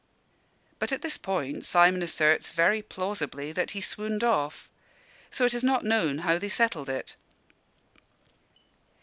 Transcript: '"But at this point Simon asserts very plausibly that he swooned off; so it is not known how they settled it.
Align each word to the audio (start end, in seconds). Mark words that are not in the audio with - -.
'"But 0.79 0.91
at 0.91 1.03
this 1.03 1.15
point 1.15 1.63
Simon 1.63 2.01
asserts 2.01 2.49
very 2.49 2.81
plausibly 2.81 3.51
that 3.51 3.71
he 3.77 3.81
swooned 3.81 4.23
off; 4.23 4.67
so 5.29 5.45
it 5.45 5.53
is 5.53 5.63
not 5.63 5.85
known 5.85 6.17
how 6.25 6.39
they 6.39 6.49
settled 6.49 6.89
it. 6.89 7.15